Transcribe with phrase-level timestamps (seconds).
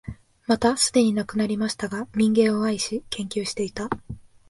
[0.47, 3.87] またすでに亡くなりましたが、民藝を愛し、研究していた、